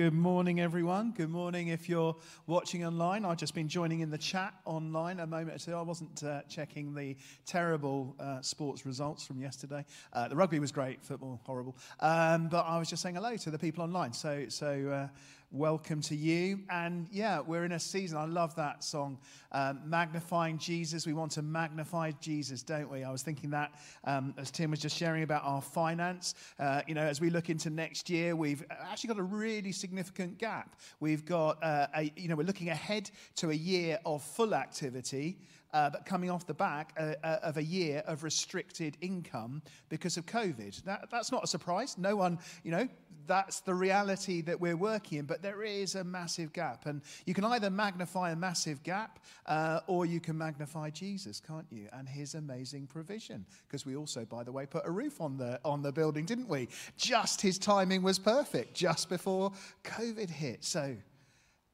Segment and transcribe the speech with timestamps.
[0.00, 1.12] Good morning, everyone.
[1.14, 2.16] Good morning if you're
[2.46, 3.26] watching online.
[3.26, 5.78] I've just been joining in the chat online a moment ago.
[5.78, 9.84] I wasn't uh, checking the terrible uh, sports results from yesterday.
[10.14, 11.76] Uh, the rugby was great, football horrible.
[12.00, 14.14] Um, but I was just saying hello to the people online.
[14.14, 15.08] So, so uh,
[15.52, 16.60] welcome to you.
[16.70, 18.16] And yeah, we're in a season.
[18.16, 19.18] I love that song,
[19.50, 21.06] um, Magnifying Jesus.
[21.06, 23.02] We want to magnify Jesus, don't we?
[23.02, 23.72] I was thinking that
[24.04, 26.34] um, as Tim was just sharing about our finance.
[26.58, 30.38] Uh, you know, as we look into next year, we've actually got a really significant
[30.38, 30.76] gap.
[31.00, 35.38] We've got, uh, a, you know, we're looking ahead to a year of full activity
[35.72, 40.16] uh, but coming off the back uh, uh, of a year of restricted income because
[40.16, 40.82] of COVID.
[40.84, 41.96] That, that's not a surprise.
[41.98, 42.88] No one, you know,
[43.26, 46.86] that's the reality that we're working in, but there is a massive gap.
[46.86, 51.66] And you can either magnify a massive gap uh, or you can magnify Jesus, can't
[51.70, 51.86] you?
[51.92, 53.46] And his amazing provision.
[53.68, 56.48] Because we also, by the way, put a roof on the, on the building, didn't
[56.48, 56.68] we?
[56.96, 59.52] Just his timing was perfect, just before
[59.84, 60.64] COVID hit.
[60.64, 60.96] So,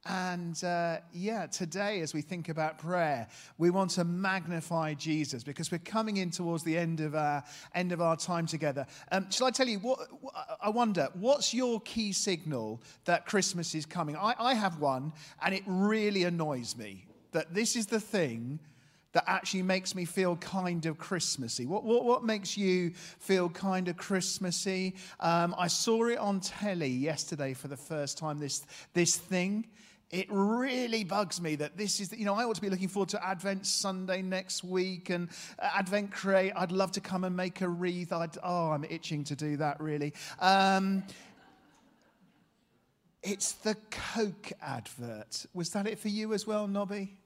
[0.08, 3.26] and uh, yeah, today, as we think about prayer,
[3.58, 7.42] we want to magnify Jesus because we're coming in towards the end of our
[7.74, 8.86] end of our time together.
[9.12, 10.00] Um, shall I tell you what?
[10.62, 14.16] I wonder, what's your key signal that Christmas is coming?
[14.16, 18.58] I, I have one, and it really annoys me that this is the thing
[19.16, 21.64] that actually makes me feel kind of Christmassy?
[21.64, 24.94] What, what, what makes you feel kind of Christmassy?
[25.20, 29.68] Um, I saw it on telly yesterday for the first time, this, this thing.
[30.10, 33.08] It really bugs me that this is, you know, I ought to be looking forward
[33.08, 36.52] to Advent Sunday next week and uh, Advent Create.
[36.54, 38.12] I'd love to come and make a wreath.
[38.12, 40.14] I'd, oh, I'm itching to do that, really.
[40.38, 41.02] Um,
[43.24, 45.46] it's the Coke advert.
[45.52, 47.16] Was that it for you as well, Nobby?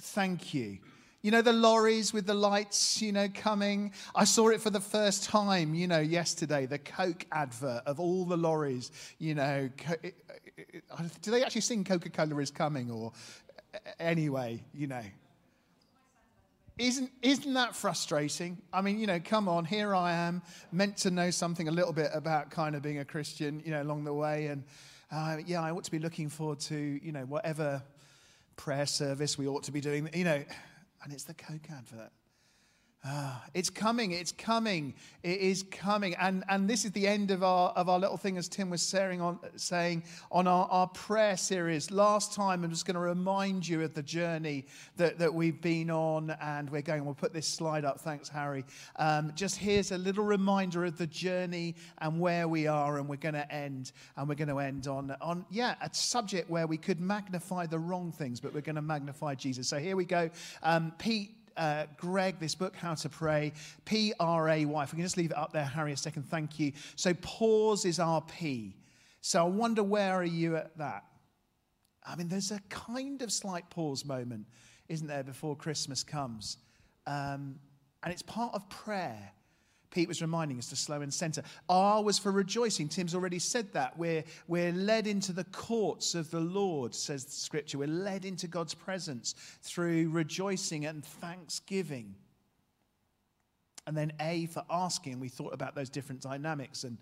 [0.00, 0.78] Thank you.
[1.22, 3.92] You know, the lorries with the lights, you know, coming.
[4.14, 8.24] I saw it for the first time, you know, yesterday, the Coke advert of all
[8.24, 9.68] the lorries, you know.
[11.22, 12.90] Do they actually sing Coca Cola is coming?
[12.90, 13.12] Or
[13.98, 15.02] anyway, you know.
[16.78, 18.58] Isn't, isn't that frustrating?
[18.70, 21.92] I mean, you know, come on, here I am, meant to know something a little
[21.92, 24.48] bit about kind of being a Christian, you know, along the way.
[24.48, 24.64] And
[25.10, 27.82] uh, yeah, I ought to be looking forward to, you know, whatever
[28.56, 30.10] prayer service we ought to be doing.
[30.12, 30.44] You know,
[31.02, 32.10] and it's the Coke advert.
[33.08, 36.16] Ah, it's coming, it's coming, it is coming.
[36.16, 38.82] And, and this is the end of our, of our little thing, as Tim was
[38.82, 40.02] saying on, saying
[40.32, 41.92] on our, our prayer series.
[41.92, 45.88] Last time, I'm just going to remind you of the journey that, that we've been
[45.88, 47.04] on, and we're going.
[47.04, 48.00] We'll put this slide up.
[48.00, 48.64] Thanks, Harry.
[48.96, 53.16] Um, just here's a little reminder of the journey and where we are, and we're
[53.16, 53.92] going to end.
[54.16, 57.78] And we're going to end on, on, yeah, a subject where we could magnify the
[57.78, 59.68] wrong things, but we're going to magnify Jesus.
[59.68, 60.28] So here we go.
[60.64, 63.52] Um, Pete uh, Greig this book, How to Pray,
[63.84, 64.82] P R A Y.
[64.82, 66.72] If we can just leave it up there, Harry, a second, thank you.
[66.94, 68.76] So pause is our P.
[69.20, 71.04] So I wonder where are you at that?
[72.04, 74.46] I mean, there's a kind of slight pause moment,
[74.88, 76.58] isn't there, before Christmas comes?
[77.06, 77.58] Um,
[78.02, 79.32] and it's part of prayer.
[79.90, 81.42] Pete was reminding us to slow and center.
[81.68, 82.88] R was for rejoicing.
[82.88, 83.96] Tim's already said that.
[83.98, 87.78] We're, we're led into the courts of the Lord, says the scripture.
[87.78, 92.14] We're led into God's presence through rejoicing and thanksgiving.
[93.86, 95.20] And then A for asking.
[95.20, 96.98] We thought about those different dynamics and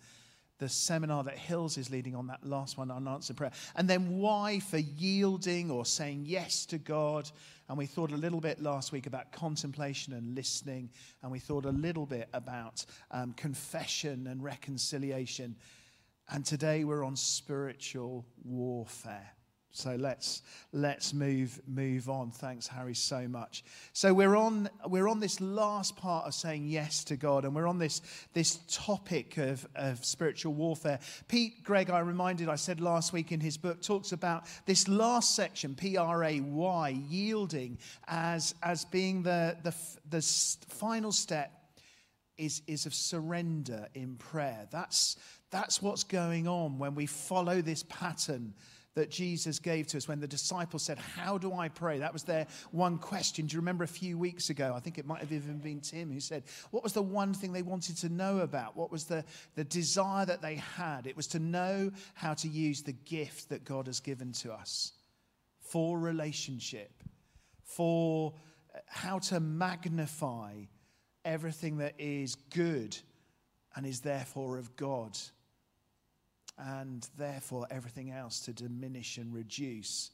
[0.58, 3.50] the seminar that Hills is leading on that last one, unanswered prayer.
[3.74, 7.28] And then Y for yielding or saying yes to God.
[7.68, 10.90] And we thought a little bit last week about contemplation and listening.
[11.22, 15.56] And we thought a little bit about um, confession and reconciliation.
[16.28, 19.33] And today we're on spiritual warfare.
[19.76, 20.42] So let's
[20.72, 22.30] let's move move on.
[22.30, 23.64] Thanks, Harry, so much.
[23.92, 27.66] So we're on we're on this last part of saying yes to God, and we're
[27.66, 28.00] on this
[28.34, 31.00] this topic of, of spiritual warfare.
[31.26, 35.34] Pete Greig, I reminded, I said last week in his book, talks about this last
[35.34, 39.74] section, P R A Y, yielding, as as being the the
[40.08, 40.22] the
[40.68, 41.50] final step
[42.38, 44.68] is is of surrender in prayer.
[44.70, 45.16] That's
[45.50, 48.54] that's what's going on when we follow this pattern
[48.94, 51.98] that Jesus gave to us when the disciples said, How do I pray?
[51.98, 53.46] That was their one question.
[53.46, 54.72] Do you remember a few weeks ago?
[54.76, 57.52] I think it might have even been Tim who said, What was the one thing
[57.52, 58.76] they wanted to know about?
[58.76, 59.24] What was the,
[59.56, 61.06] the desire that they had?
[61.06, 64.92] It was to know how to use the gift that God has given to us
[65.60, 67.02] for relationship,
[67.64, 68.34] for
[68.74, 70.52] uh, how to magnify
[71.24, 72.96] everything that is good
[73.74, 75.18] and is therefore of God
[76.58, 80.10] and therefore everything else to diminish and reduce.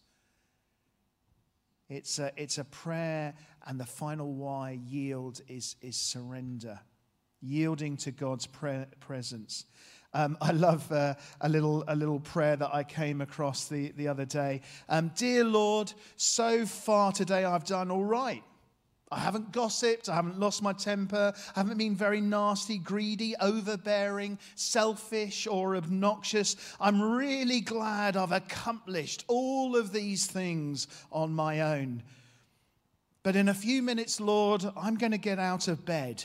[1.88, 3.34] It's a, it's a prayer,
[3.66, 6.78] and the final why, yield, is, is surrender.
[7.42, 9.66] Yielding to God's pre- presence.
[10.12, 14.08] Um, I love uh, a, little, a little prayer that I came across the, the
[14.08, 14.60] other day.
[14.88, 18.42] Um, Dear Lord, so far today I've done all right.
[19.12, 20.08] I haven't gossiped.
[20.08, 21.32] I haven't lost my temper.
[21.56, 26.54] I haven't been very nasty, greedy, overbearing, selfish, or obnoxious.
[26.80, 32.04] I'm really glad I've accomplished all of these things on my own.
[33.24, 36.24] But in a few minutes, Lord, I'm going to get out of bed.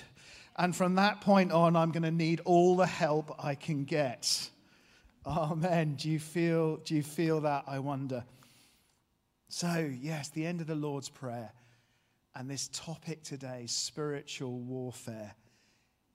[0.55, 4.49] And from that point on, I'm going to need all the help I can get.
[5.25, 5.95] Amen.
[5.95, 7.63] Do you feel, do you feel that?
[7.67, 8.23] I wonder.
[9.49, 11.51] So, yes, the end of the Lord's Prayer.
[12.35, 15.33] And this topic today, spiritual warfare.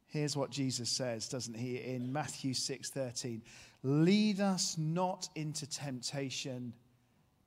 [0.07, 3.43] Here's what Jesus says, doesn't he, in Matthew 6:13.
[3.83, 6.75] Lead us not into temptation,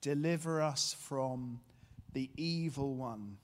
[0.02, 1.62] deliver us from
[2.14, 3.38] the evil one.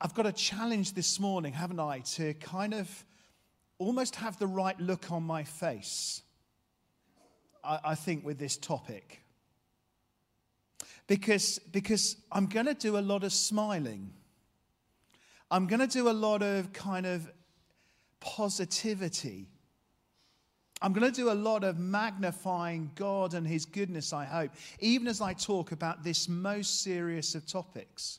[0.00, 3.04] I've got a challenge this morning, haven't I, to kind of
[3.76, 6.22] almost have the right look on my face,
[7.62, 9.25] I, I think, with this topic
[11.06, 14.12] because, because I'm going to do a lot of smiling.
[15.50, 17.30] I'm going to do a lot of kind of
[18.20, 19.48] positivity.
[20.82, 24.50] I'm going to do a lot of magnifying God and His goodness, I hope,
[24.80, 28.18] even as I talk about this most serious of topics.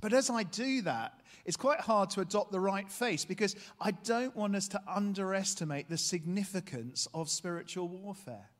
[0.00, 3.90] But as I do that, it's quite hard to adopt the right face because I
[3.90, 8.51] don't want us to underestimate the significance of spiritual warfare.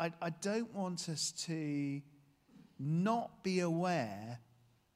[0.00, 2.00] I, I don't want us to
[2.78, 4.40] not be aware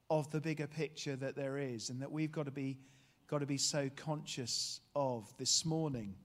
[0.09, 2.79] of the bigger picture that there is and that we've got to be,
[3.27, 6.15] got to be so conscious of this morning.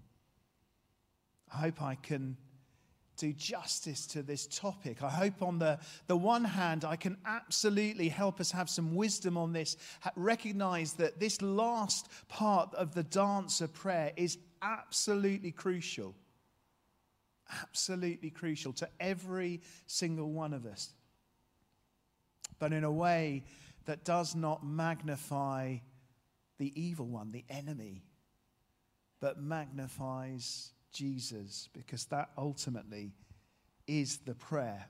[1.52, 2.38] I hope I can
[3.18, 5.02] do justice to this topic.
[5.02, 9.36] I hope, on the, the one hand, I can absolutely help us have some wisdom
[9.36, 9.76] on this,
[10.16, 16.14] recognize that this last part of the dance of prayer is absolutely crucial
[17.62, 20.92] absolutely crucial to every single one of us,
[22.58, 23.44] but in a way
[23.86, 25.76] that does not magnify
[26.58, 28.04] the evil one, the enemy,
[29.20, 33.12] but magnifies Jesus, because that ultimately
[33.86, 34.86] is the prayer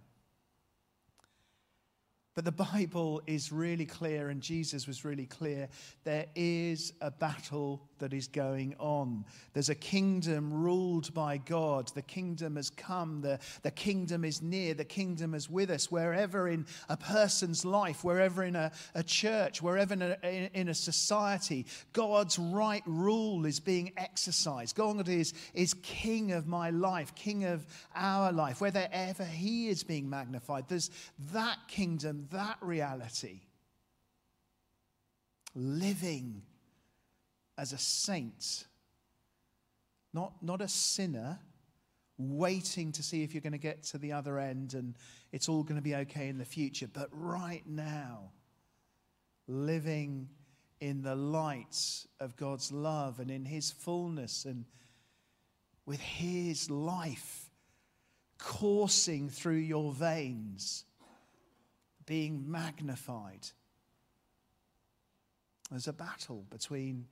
[2.36, 5.68] but the Bible is really clear, and Jesus was really clear.
[6.04, 9.24] There is a battle that is going on.
[9.52, 11.90] There's a kingdom ruled by God.
[11.94, 13.20] The kingdom has come.
[13.20, 14.74] The, the kingdom is near.
[14.74, 15.90] The kingdom is with us.
[15.90, 20.68] Wherever in a person's life, wherever in a, a church, wherever in a, in, in
[20.68, 24.76] a society, God's right rule is being exercised.
[24.76, 28.60] God is, is king of my life, king of our life.
[28.60, 30.90] Wherever he is being magnified, there's
[31.32, 33.40] that kingdom that reality,
[35.54, 36.42] living
[37.58, 38.64] as a saint,
[40.12, 41.38] not, not a sinner,
[42.18, 44.94] waiting to see if you're going to get to the other end and
[45.32, 48.30] it's all going to be okay in the future, but right now,
[49.46, 50.28] living
[50.80, 54.64] in the light of God's love and in His fullness and
[55.86, 57.50] with His life
[58.38, 60.84] coursing through your veins
[62.06, 63.46] being magnified.
[65.70, 67.06] There's a battle between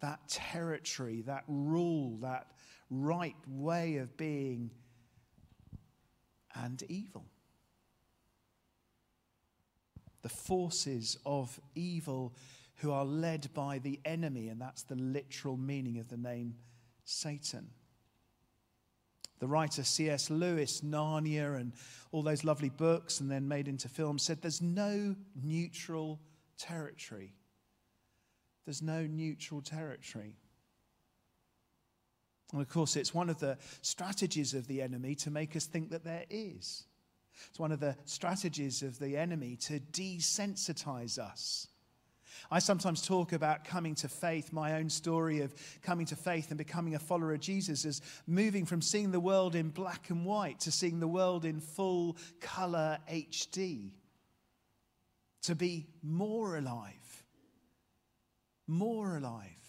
[0.00, 2.48] that territory, that rule, that
[2.90, 4.70] right way of being,
[6.54, 7.24] and evil.
[10.20, 12.34] The forces of evil
[12.76, 16.56] who are led by the enemy, and that's the literal meaning of the name
[17.04, 17.70] Satan.
[19.42, 20.30] The writer C.S.
[20.30, 21.72] Lewis, Narnia, and
[22.12, 26.20] all those lovely books, and then made into films, said there's no neutral
[26.58, 27.34] territory.
[28.64, 30.36] There's no neutral territory.
[32.52, 35.90] And of course, it's one of the strategies of the enemy to make us think
[35.90, 36.84] that there is.
[37.50, 41.66] It's one of the strategies of the enemy to desensitize us
[42.50, 46.58] I sometimes talk about coming to faith, my own story of coming to faith and
[46.58, 50.60] becoming a follower of Jesus as moving from seeing the world in black and white
[50.60, 53.90] to seeing the world in full color HD.
[55.44, 57.24] To be more alive.
[58.66, 59.62] More alive.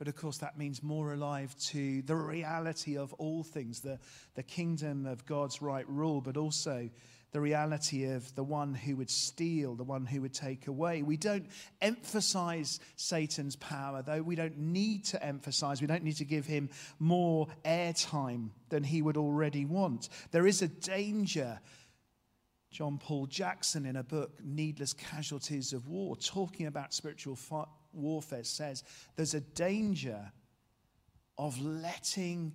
[0.00, 3.98] But of course, that means more alive to the reality of all things, the,
[4.34, 6.88] the kingdom of God's right rule, but also
[7.32, 11.02] the reality of the one who would steal, the one who would take away.
[11.02, 11.46] We don't
[11.80, 16.70] emphasize Satan's power, though we don't need to emphasize, we don't need to give him
[16.98, 20.08] more airtime than he would already want.
[20.32, 21.60] There is a danger.
[22.70, 27.38] John Paul Jackson, in a book, Needless Casualties of War, talking about spiritual
[27.92, 28.84] warfare says
[29.16, 30.32] there's a danger
[31.36, 32.52] of letting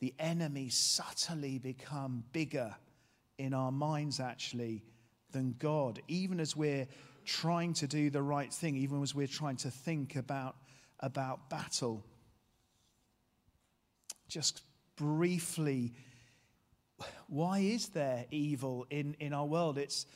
[0.00, 2.74] the enemy subtly become bigger
[3.42, 4.84] in our minds, actually,
[5.32, 6.86] than God, even as we're
[7.24, 10.56] trying to do the right thing, even as we're trying to think about,
[11.00, 12.04] about battle.
[14.28, 14.62] Just
[14.96, 15.92] briefly,
[17.26, 19.76] why is there evil in, in our world?
[19.76, 20.06] It's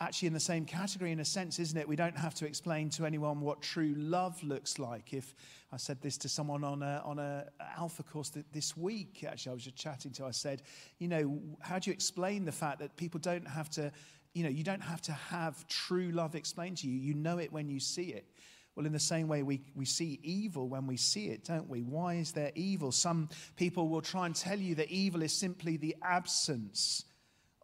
[0.00, 1.86] actually in the same category in a sense, isn't it?
[1.86, 5.12] We don't have to explain to anyone what true love looks like.
[5.12, 5.34] If
[5.72, 7.46] I said this to someone on a, on a
[7.76, 10.62] alpha course this week, actually, I was just chatting to, I said,
[10.98, 13.92] you know, how do you explain the fact that people don't have to,
[14.34, 16.98] you know, you don't have to have true love explained to you.
[16.98, 18.26] You know it when you see it.
[18.74, 21.82] Well, in the same way, we, we see evil when we see it, don't we?
[21.82, 22.90] Why is there evil?
[22.90, 27.04] Some people will try and tell you that evil is simply the absence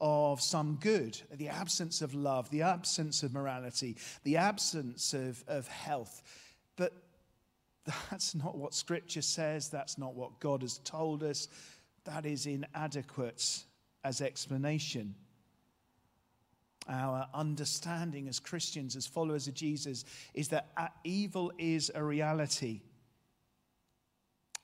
[0.01, 5.67] of some good, the absence of love, the absence of morality, the absence of, of
[5.69, 6.23] health.
[6.77, 6.93] But
[8.11, 9.69] that's not what Scripture says.
[9.69, 11.49] That's not what God has told us.
[12.05, 13.65] That is inadequate
[14.05, 15.15] as explanation.
[16.89, 20.71] Our understanding as Christians, as followers of Jesus, is that
[21.05, 22.81] evil is a reality.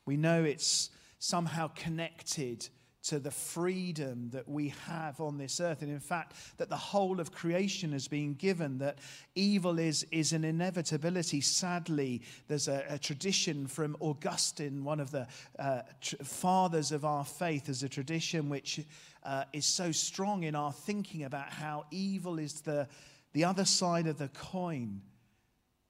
[0.06, 2.68] We know it's somehow connected
[3.04, 5.82] to the freedom that we have on this earth.
[5.82, 8.98] And in fact, that the whole of creation has been given, that
[9.34, 11.40] evil is, is an inevitability.
[11.42, 15.26] Sadly, there's a, a tradition from Augustine, one of the
[15.58, 18.80] uh, tr- fathers of our faith, as a tradition which
[19.22, 22.88] uh, is so strong in our thinking about how evil is the,
[23.34, 25.02] the other side of the coin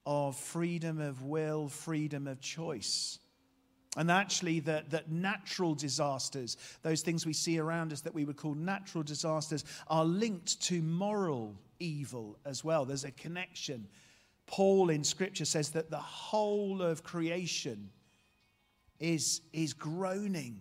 [0.05, 3.19] of freedom of will, freedom of choice.
[3.97, 8.37] And actually, that, that natural disasters, those things we see around us that we would
[8.37, 12.85] call natural disasters, are linked to moral evil as well.
[12.85, 13.87] There's a connection.
[14.47, 17.91] Paul in Scripture says that the whole of creation
[18.99, 20.61] is, is groaning.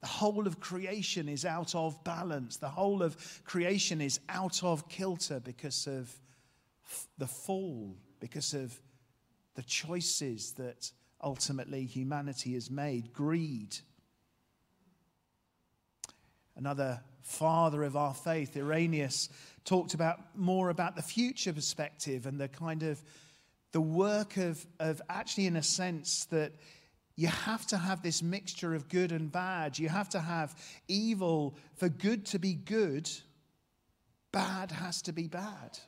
[0.00, 2.56] The whole of creation is out of balance.
[2.56, 6.14] The whole of creation is out of kilter because of
[7.18, 8.78] the fall, because of
[9.54, 10.90] the choices that
[11.24, 13.76] ultimately humanity has made greed.
[16.56, 19.30] Another father of our faith, Irenaeus,
[19.64, 23.02] talked about more about the future perspective and the kind of
[23.72, 26.52] the work of, of actually, in a sense, that
[27.16, 29.78] you have to have this mixture of good and bad.
[29.78, 30.54] You have to have
[30.86, 33.10] evil for good to be good,
[34.30, 35.78] bad has to be bad.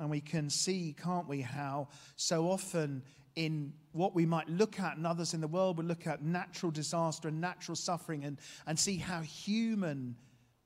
[0.00, 3.02] And we can see, can't we, how so often
[3.34, 6.72] in what we might look at and others in the world would look at natural
[6.72, 10.16] disaster and natural suffering and, and see how human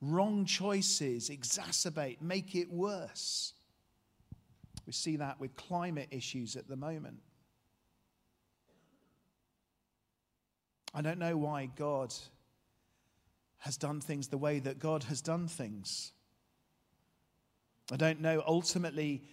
[0.01, 3.53] wrong choices exacerbate, make it worse.
[4.85, 7.19] We see that with climate issues at the moment.
[10.93, 12.13] I don't know why God
[13.59, 16.12] has done things the way that God has done things.
[17.91, 19.23] I don't know ultimately,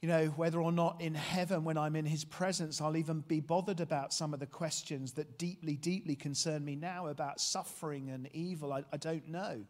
[0.00, 3.40] you know, whether or not in heaven, when I'm in his presence, I'll even be
[3.40, 8.28] bothered about some of the questions that deeply, deeply concern me now about suffering and
[8.32, 8.72] evil.
[8.72, 9.64] I, I don't know.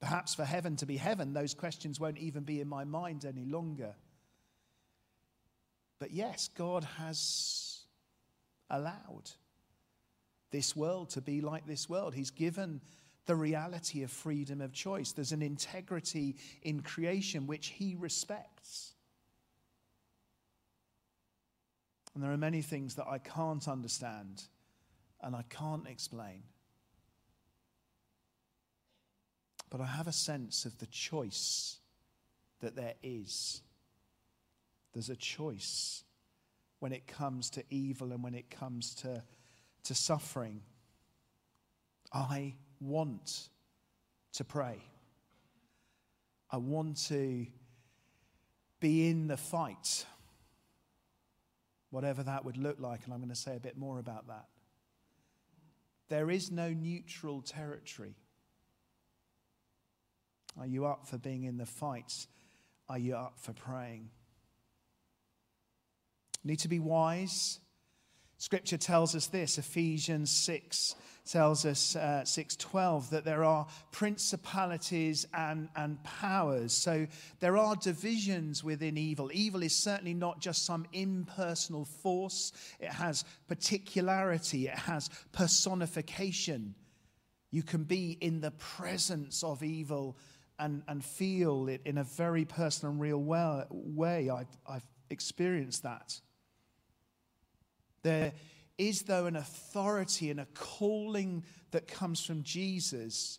[0.00, 3.44] Perhaps for heaven to be heaven, those questions won't even be in my mind any
[3.44, 3.94] longer.
[5.98, 7.82] But yes, God has
[8.70, 9.30] allowed
[10.50, 12.14] this world to be like this world.
[12.14, 12.80] He's given
[13.30, 15.12] the reality of freedom of choice.
[15.12, 18.94] There's an integrity in creation which he respects.
[22.12, 24.42] And there are many things that I can't understand
[25.20, 26.42] and I can't explain.
[29.70, 31.78] But I have a sense of the choice
[32.58, 33.62] that there is.
[34.92, 36.02] There's a choice
[36.80, 39.22] when it comes to evil and when it comes to,
[39.84, 40.62] to suffering.
[42.12, 43.48] I want
[44.34, 44.78] to pray.
[46.50, 47.46] I want to
[48.80, 50.04] be in the fight,
[51.90, 54.46] whatever that would look like, and I'm going to say a bit more about that.
[56.08, 58.16] There is no neutral territory.
[60.58, 62.26] Are you up for being in the fight?
[62.88, 64.10] Are you up for praying?
[66.42, 67.60] Need to be wise.
[68.40, 70.94] Scripture tells us this Ephesians 6
[71.30, 76.72] tells us, uh, 6.12, that there are principalities and, and powers.
[76.72, 77.06] So
[77.40, 79.30] there are divisions within evil.
[79.34, 82.52] Evil is certainly not just some impersonal force.
[82.80, 84.68] It has particularity.
[84.68, 86.74] It has personification.
[87.50, 90.16] You can be in the presence of evil
[90.58, 94.30] and, and feel it in a very personal and real way.
[94.30, 96.18] I've, I've experienced that.
[98.02, 98.32] There
[98.78, 103.38] is, though, an authority and a calling that comes from Jesus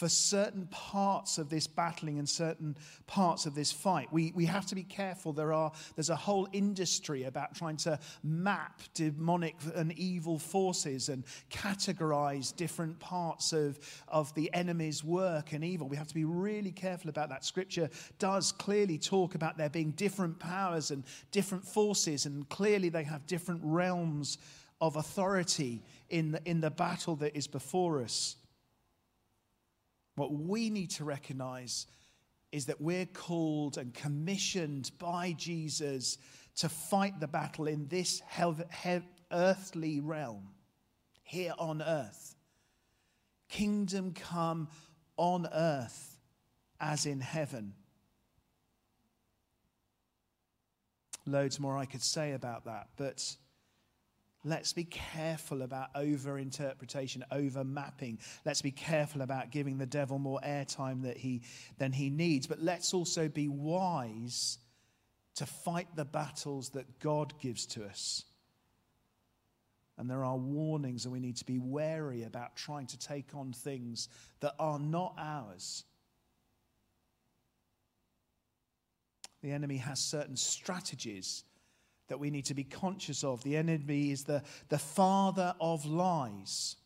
[0.00, 2.74] for certain parts of this battling and certain
[3.06, 4.10] parts of this fight.
[4.10, 5.34] We, we have to be careful.
[5.34, 11.22] There are, there's a whole industry about trying to map demonic and evil forces and
[11.50, 13.78] categorize different parts of,
[14.08, 15.86] of the enemy's work and evil.
[15.86, 17.44] We have to be really careful about that.
[17.44, 23.04] Scripture does clearly talk about there being different powers and different forces, and clearly they
[23.04, 24.38] have different realms
[24.80, 28.36] of authority in the, in the battle that is before us.
[30.20, 31.86] What we need to recognize
[32.52, 36.18] is that we're called and commissioned by Jesus
[36.56, 38.20] to fight the battle in this
[39.32, 40.48] earthly realm,
[41.22, 42.34] here on earth.
[43.48, 44.68] Kingdom come
[45.16, 46.18] on earth
[46.78, 47.72] as in heaven.
[51.24, 53.36] Loads more I could say about that, but
[54.42, 58.18] Let's be careful about over interpretation, over mapping.
[58.46, 61.42] Let's be careful about giving the devil more airtime he,
[61.76, 62.46] than he needs.
[62.46, 64.58] But let's also be wise
[65.34, 68.24] to fight the battles that God gives to us.
[69.98, 73.52] And there are warnings, and we need to be wary about trying to take on
[73.52, 74.08] things
[74.40, 75.84] that are not ours.
[79.42, 81.44] The enemy has certain strategies
[82.10, 83.42] that we need to be conscious of.
[83.44, 86.76] The enemy is the, the father of lies.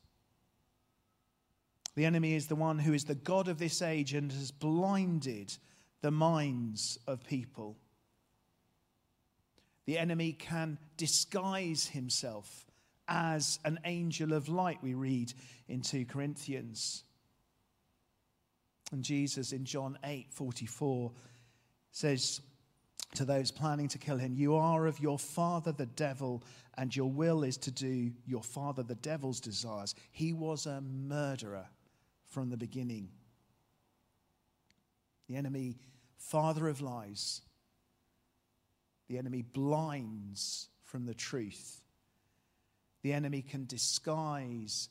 [1.97, 5.57] The enemy is the one who is the God of this age and has blinded
[6.03, 7.77] the minds of people.
[9.87, 12.67] The enemy can disguise himself
[13.09, 15.33] as an angel of light, we read
[15.69, 17.05] in 2 Corinthians.
[18.93, 21.13] And Jesus in John 8 44
[21.93, 22.41] says,
[23.15, 26.43] to those planning to kill him, You are of your father the devil,
[26.77, 29.95] and your will is to do your father the devil's desires.
[30.11, 31.67] He was a murderer
[32.27, 33.09] from the beginning.
[35.29, 35.79] The enemy,
[36.17, 37.41] father of lies.
[39.09, 41.81] The enemy blinds from the truth.
[43.03, 44.89] The enemy can disguise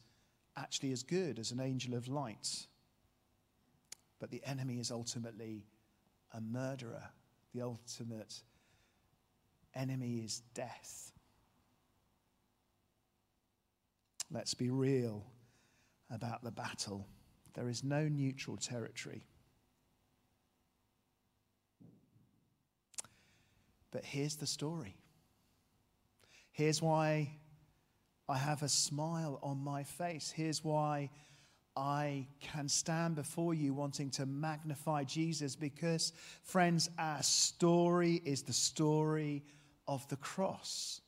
[0.56, 2.67] actually as good as an angel of light.
[4.19, 5.65] But the enemy is ultimately
[6.32, 7.10] a murderer
[7.54, 8.42] the ultimate
[9.76, 11.12] enemy is death.
[14.32, 15.24] Let's be real
[16.10, 17.08] about the battle.
[17.54, 19.26] There is no neutral territory.
[23.92, 24.98] But here's the story.
[26.52, 27.38] Here's why
[28.28, 30.34] I have a smile on my face.
[30.36, 31.12] Here's why
[31.76, 38.54] I can stand before you wanting to magnify Jesus because, friends, our story is the
[38.54, 39.44] story
[39.88, 41.02] of the cross.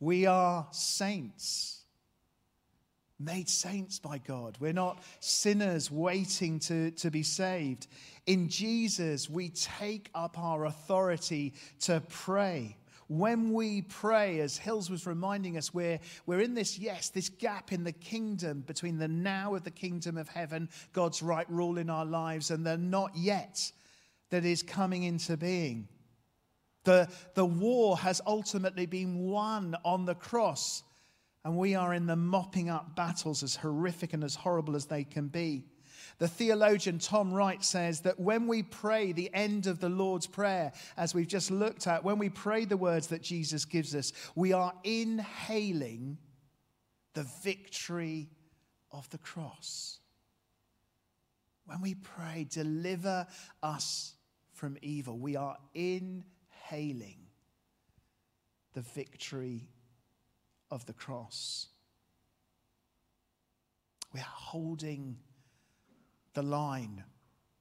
[0.00, 1.82] We are saints,
[3.18, 4.56] made saints by God.
[4.60, 7.86] We're not sinners waiting to, to be saved.
[8.26, 12.76] In Jesus, we take up our authority to pray
[13.08, 17.72] when we pray, as Hills was reminding us, we're, we're in this, yes, this gap
[17.72, 21.88] in the kingdom between the now of the kingdom of heaven, God's right rule in
[21.88, 23.70] our lives, and the not yet
[24.30, 25.88] that is coming into being.
[26.82, 30.82] The, the war has ultimately been won on the cross,
[31.44, 35.04] and we are in the mopping up battles as horrific and as horrible as they
[35.04, 35.64] can be.
[36.18, 40.72] The theologian Tom Wright says that when we pray the end of the Lord's Prayer,
[40.96, 44.52] as we've just looked at, when we pray the words that Jesus gives us, we
[44.52, 46.16] are inhaling
[47.12, 48.30] the victory
[48.90, 49.98] of the cross.
[51.66, 53.26] When we pray, deliver
[53.62, 54.14] us
[54.52, 57.26] from evil, we are inhaling
[58.72, 59.68] the victory
[60.70, 61.66] of the cross.
[64.14, 65.18] We are holding
[66.36, 67.02] the line.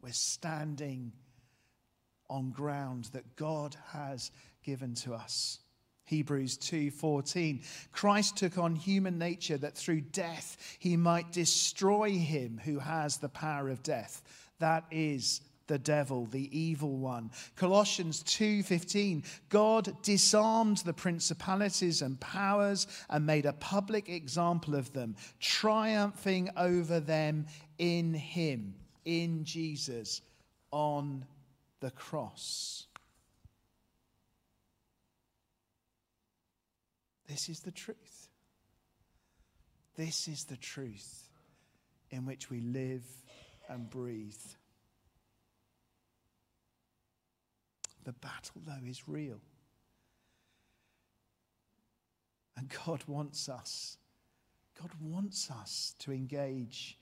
[0.01, 1.13] We're standing
[2.29, 4.31] on ground that God has
[4.63, 5.59] given to us.
[6.03, 12.77] Hebrews 2:14 Christ took on human nature that through death he might destroy him who
[12.77, 14.21] has the power of death
[14.59, 22.87] that is the devil the evil one Colossians 2:15 God disarmed the principalities and powers
[23.09, 27.47] and made a public example of them triumphing over them
[27.77, 30.21] in Him, in Jesus,
[30.71, 31.25] on
[31.79, 32.87] the cross.
[37.27, 38.29] This is the truth.
[39.95, 41.29] This is the truth
[42.11, 43.05] in which we live
[43.69, 44.33] and breathe.
[48.05, 49.41] The battle, though, is real.
[52.55, 53.97] And God wants us,
[54.79, 56.97] God wants us to engage,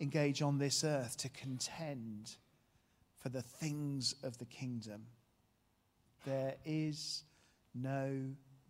[0.00, 2.36] engage on this earth, to contend
[3.18, 5.02] for the things of the kingdom.
[6.24, 7.24] There is
[7.74, 8.10] no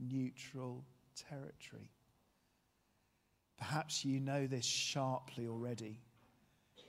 [0.00, 1.90] neutral territory.
[3.58, 6.00] Perhaps you know this sharply already.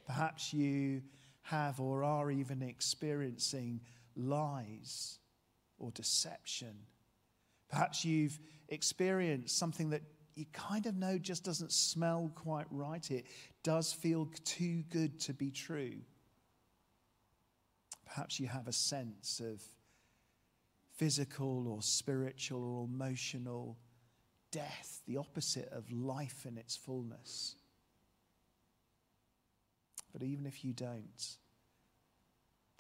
[0.08, 1.02] Perhaps you
[1.44, 3.82] have or are even experiencing
[4.16, 5.20] lies
[5.78, 6.76] or deception.
[7.70, 10.02] Perhaps you've experienced something that
[10.36, 13.10] you kind of know just doesn't smell quite right.
[13.12, 13.26] It
[13.64, 15.98] does feel too good to be true.
[18.06, 19.62] Perhaps you have a sense of
[20.96, 23.78] physical or spiritual or emotional
[24.52, 27.56] death, the opposite of life in its fullness.
[30.12, 31.38] But even if you don't,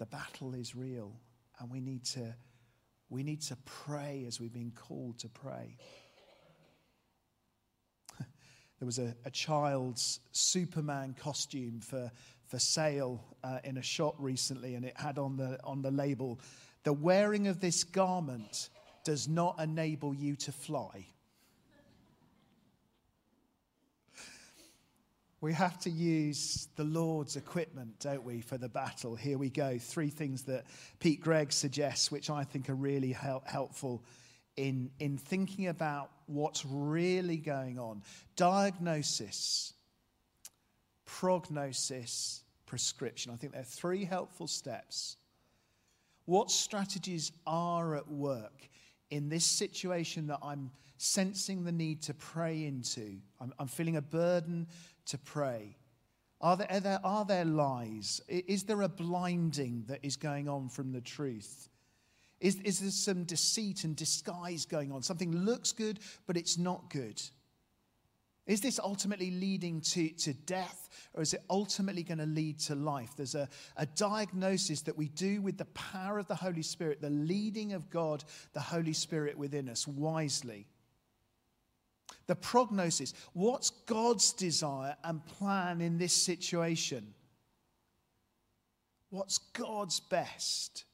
[0.01, 1.11] the battle is real,
[1.59, 2.35] and we need to,
[3.11, 5.77] we need to pray as we've been called to pray.
[8.17, 12.11] there was a, a, child's Superman costume for,
[12.47, 16.39] for sale uh, in a shop recently, and it had on the, on the label,
[16.81, 18.69] The wearing of this garment
[19.03, 21.05] does not enable you to fly.
[25.41, 29.15] We have to use the Lord's equipment, don't we, for the battle?
[29.15, 29.79] Here we go.
[29.79, 30.65] Three things that
[30.99, 34.03] Pete Greig suggests, which I think are really help, helpful
[34.55, 38.03] in, in thinking about what's really going on
[38.35, 39.73] diagnosis,
[41.05, 43.31] prognosis, prescription.
[43.31, 45.17] I think there are three helpful steps.
[46.25, 48.69] What strategies are at work
[49.09, 53.17] in this situation that I'm sensing the need to pray into?
[53.39, 54.67] I'm, I'm feeling a burden
[55.05, 55.77] to pray?
[56.39, 58.21] Are there, are there, are there lies?
[58.27, 61.69] Is there a blinding that is going on from the truth?
[62.39, 65.03] Is, is there some deceit and disguise going on?
[65.03, 67.21] Something looks good, but it's not good.
[68.47, 72.75] Is this ultimately leading to, to death, or is it ultimately going to lead to
[72.75, 73.11] life?
[73.15, 77.11] There's a, a diagnosis that we do with the power of the Holy Spirit, the
[77.11, 80.65] leading of God, the Holy Spirit within us wisely
[82.27, 83.13] the prognosis.
[83.33, 87.13] What's God's desire and plan in this situation?
[89.09, 90.85] What's God's best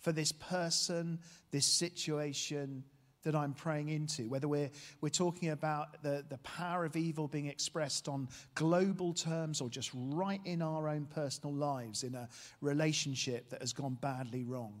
[0.00, 1.18] for this person,
[1.50, 2.84] this situation
[3.24, 4.28] that I'm praying into?
[4.28, 9.60] Whether we're, we're talking about the, the power of evil being expressed on global terms
[9.60, 12.28] or just right in our own personal lives in a
[12.60, 14.80] relationship that has gone badly wrong.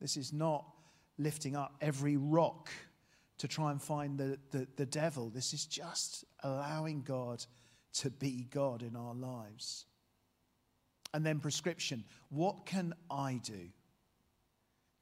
[0.00, 0.64] This is not
[1.18, 2.70] lifting up every rock
[3.38, 5.30] to try and find the, the, the devil.
[5.30, 7.44] This is just allowing God
[7.94, 9.86] to be God in our lives.
[11.14, 12.04] And then prescription.
[12.30, 13.68] What can I do?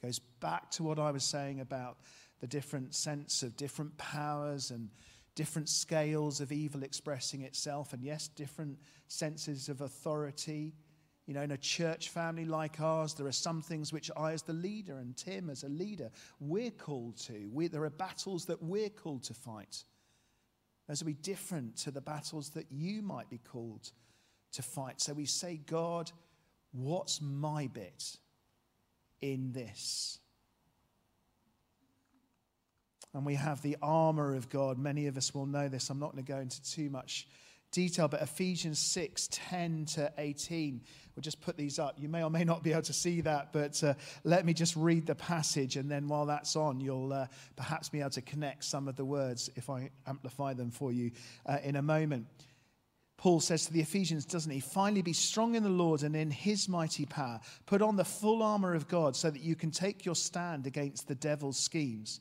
[0.03, 1.99] Goes back to what I was saying about
[2.41, 4.89] the different sense of different powers and
[5.35, 10.75] different scales of evil expressing itself, and yes, different senses of authority
[11.31, 14.43] you know, in a church family like ours, there are some things which I, as
[14.43, 17.49] the leader, and Tim, as a leader, we're called to.
[17.53, 19.85] We, there are battles that we're called to fight.
[20.89, 23.93] Those will be different to the battles that you might be called
[24.55, 25.01] to fight.
[25.01, 26.11] So we say, God,
[26.73, 28.17] what's my bit
[29.21, 30.19] in this?
[33.15, 34.81] And we have the armor of God.
[34.81, 35.91] Many of us will know this.
[35.91, 37.29] I'm not going to go into too much
[37.71, 40.81] detail, but Ephesians 6 10 to 18.
[41.15, 41.97] We'll just put these up.
[41.99, 44.77] You may or may not be able to see that, but uh, let me just
[44.77, 48.65] read the passage, and then while that's on, you'll uh, perhaps be able to connect
[48.65, 51.11] some of the words if I amplify them for you
[51.47, 52.27] uh, in a moment.
[53.21, 54.61] Paul says to the Ephesians, doesn't he?
[54.61, 57.39] Finally, be strong in the Lord and in his mighty power.
[57.67, 61.07] Put on the full armor of God so that you can take your stand against
[61.07, 62.21] the devil's schemes.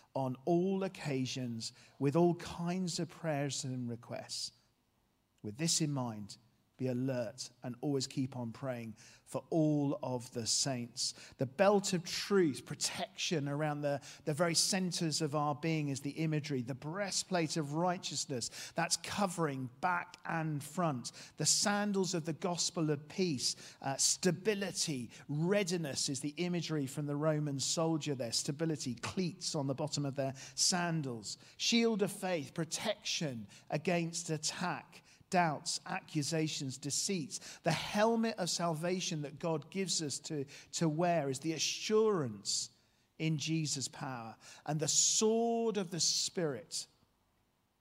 [0.13, 4.51] on all occasions with all kinds of prayers and requests.
[5.43, 6.37] With this in mind,
[6.81, 8.95] be alert and always keep on praying
[9.27, 11.13] for all of the saints.
[11.37, 16.09] The belt of truth, protection around the, the very centers of our being is the
[16.09, 16.63] imagery.
[16.63, 21.11] The breastplate of righteousness, that's covering back and front.
[21.37, 27.15] The sandals of the gospel of peace, uh, stability, readiness is the imagery from the
[27.15, 28.33] Roman soldier there.
[28.33, 31.37] Stability, cleats on the bottom of their sandals.
[31.57, 35.00] Shield of faith, protection against attack
[35.31, 37.39] doubts, accusations, deceits.
[37.63, 42.69] The helmet of salvation that God gives us to, to wear is the assurance
[43.17, 44.35] in Jesus' power.
[44.67, 46.85] And the sword of the Spirit,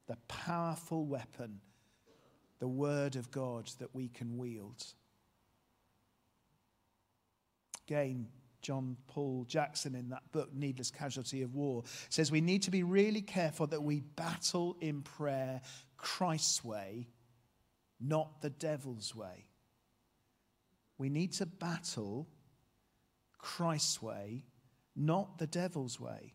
[0.06, 1.60] the powerful weapon,
[2.60, 4.84] the word of God that we can wield.
[7.86, 8.28] Again,
[8.62, 12.82] John Paul Jackson in that book, Needless Casualty of War, says we need to be
[12.82, 15.62] really careful that we battle in prayer
[15.96, 17.08] Christ's way
[18.00, 19.46] not the devil's way.
[20.98, 22.28] We need to battle
[23.38, 24.44] Christ's way,
[24.96, 26.34] not the devil's way.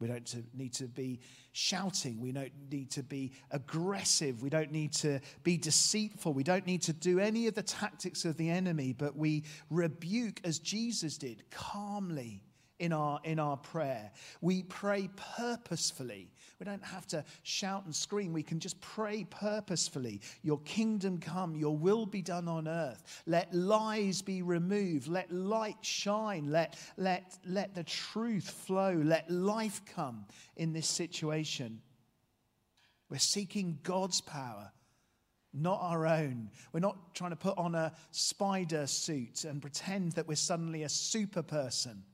[0.00, 1.20] We don't need to be
[1.52, 2.20] shouting.
[2.20, 4.42] We don't need to be aggressive.
[4.42, 6.32] We don't need to be deceitful.
[6.32, 10.40] We don't need to do any of the tactics of the enemy, but we rebuke,
[10.42, 12.42] as Jesus did, calmly
[12.82, 14.10] in our, in our prayer.
[14.40, 16.32] We pray purposefully.
[16.58, 18.32] We don't have to shout and scream.
[18.32, 20.20] We can just pray purposefully.
[20.42, 23.22] Your kingdom come, your will be done on earth.
[23.24, 25.06] Let lies be removed.
[25.06, 26.50] Let light shine.
[26.50, 29.00] Let, let, let the truth flow.
[29.00, 31.80] Let life come in this situation.
[33.08, 34.72] We're seeking God's power
[35.54, 36.48] not our own.
[36.72, 40.88] We're not trying to put on a spider suit and pretend that we're suddenly a
[40.88, 42.04] super person.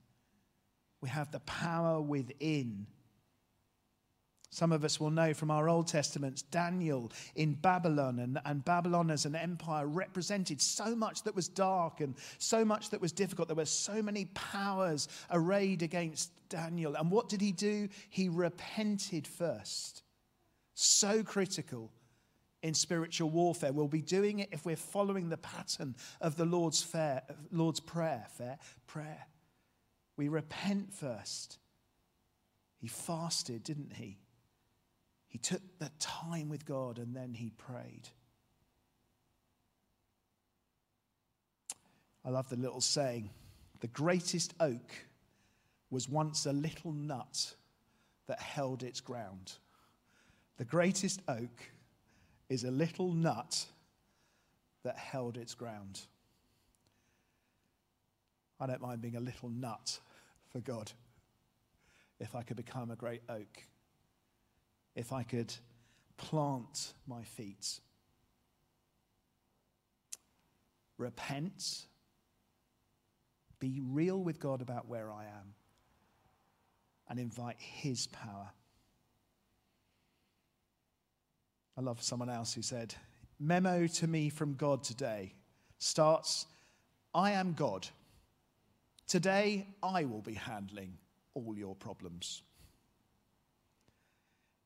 [1.01, 2.87] We have the power within.
[4.51, 9.11] Some of us will know from our Old Testaments, Daniel in Babylon, and, and Babylon
[9.11, 13.49] as an empire represented so much that was dark and so much that was difficult.
[13.49, 16.97] There were so many powers arrayed against Daniel.
[16.97, 17.89] And what did he do?
[18.09, 20.03] He repented first.
[20.75, 21.93] So critical
[22.63, 23.73] in spiritual warfare.
[23.73, 28.27] We'll be doing it if we're following the pattern of the Lord's, fair, Lord's prayer.
[28.31, 29.27] Fair prayer.
[30.19, 31.59] We repent first.
[32.77, 34.19] He fasted, didn't he?
[35.29, 38.09] He took the time with God and then he prayed.
[42.25, 43.31] I love the little saying
[43.81, 44.93] the greatest oak
[45.89, 47.55] was once a little nut
[48.27, 49.53] that held its ground.
[50.57, 51.71] The greatest oak
[52.49, 53.67] is a little nut
[54.83, 56.01] that held its ground.
[58.59, 60.01] I don't mind being a little nut
[60.59, 60.91] for God
[62.19, 63.63] if I could become a great oak,
[64.97, 65.55] if I could
[66.17, 67.79] plant my feet.
[70.97, 71.87] Repent,
[73.61, 75.55] be real with God about where I am,
[77.09, 78.49] and invite His power.
[81.77, 82.97] I love someone else who said,
[83.39, 85.35] Memo to me from God today
[85.79, 86.47] starts
[87.15, 87.87] I am God.
[89.09, 90.99] Today, I will be handling
[91.33, 92.43] all your problems.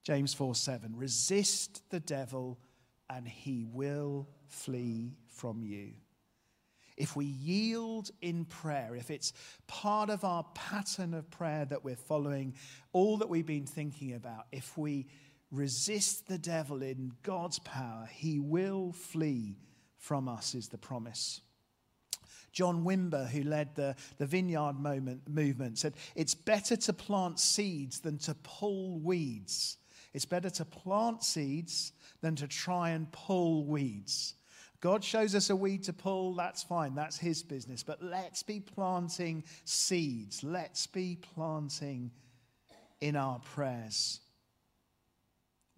[0.03, 2.59] James 4 7 Resist the devil,
[3.09, 5.93] and he will flee from you.
[6.97, 9.33] If we yield in prayer, if it's
[9.69, 12.55] part of our pattern of prayer that we're following,
[12.93, 15.07] all that we've been thinking about, if we
[15.53, 19.57] resist the devil in God's power, he will flee
[19.97, 21.41] from us, is the promise.
[22.53, 28.01] John Wimber, who led the, the vineyard moment, movement, said, It's better to plant seeds
[28.01, 29.79] than to pull weeds.
[30.13, 34.35] It's better to plant seeds than to try and pull weeds.
[34.81, 37.83] God shows us a weed to pull, that's fine, that's His business.
[37.83, 40.43] But let's be planting seeds.
[40.43, 42.11] Let's be planting
[43.01, 44.21] in our prayers.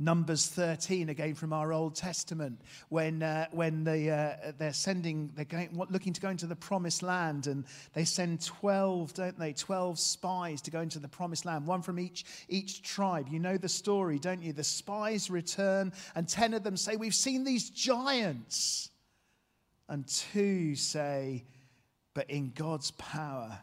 [0.05, 5.47] Numbers 13, again from our Old Testament, when, uh, when they, uh, they're sending, they're
[5.47, 7.65] going, looking to go into the promised land, and
[7.95, 9.55] they send 12, don't they?
[9.55, 13.29] 12 spies to go into the promised land, one from each, each tribe.
[13.31, 14.53] You know the story, don't you?
[14.53, 18.91] The spies return, and 10 of them say, We've seen these giants.
[19.89, 21.45] And two say,
[22.13, 23.59] But in God's power,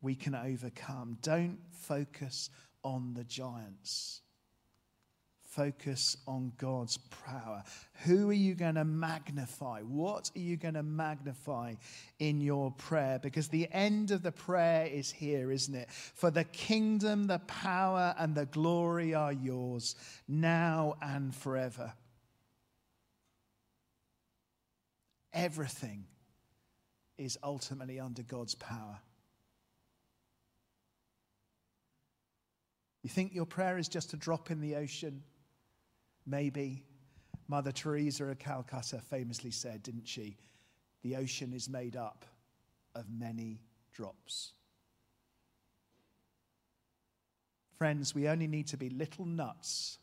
[0.00, 1.18] we can overcome.
[1.20, 2.50] Don't focus
[2.84, 4.20] on the giants
[5.54, 7.62] focus on God's power.
[8.04, 9.80] Who are you going to magnify?
[9.82, 11.74] What are you going to magnify
[12.18, 13.18] in your prayer?
[13.22, 15.90] Because the end of the prayer is here, isn't it?
[15.90, 19.96] For the kingdom, the power, and the glory are yours
[20.28, 21.92] now and forever.
[25.34, 26.04] everything
[27.18, 28.98] is ultimately under God's power.
[33.02, 35.22] You think your prayer is just a drop in the ocean?
[36.26, 36.84] Maybe.
[37.46, 40.38] Mother Teresa of Calcutta famously said, didn't she?
[41.02, 42.24] The ocean is made up
[42.94, 43.60] of many
[43.92, 44.52] drops.
[47.76, 49.98] Friends, we only need to be little nuts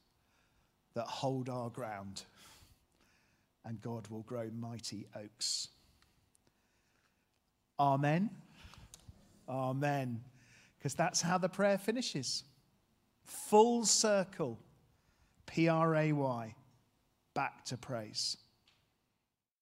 [0.93, 2.23] that hold our ground,
[3.65, 5.69] and God will grow mighty oaks.
[7.79, 8.29] Amen.
[9.49, 10.21] Amen.
[10.77, 12.43] Because that's how the prayer finishes.
[13.23, 14.59] Full circle.
[15.51, 16.55] P R A Y.
[17.33, 18.37] Back to praise.